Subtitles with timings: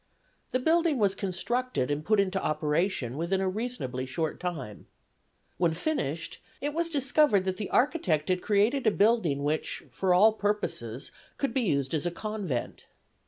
[0.49, 4.87] The building was constructed and put into operation within a reasonably short time.
[5.57, 10.33] When finished it was discovered that the architect had created a building which for all
[10.33, 12.87] purposes could be used as a convent.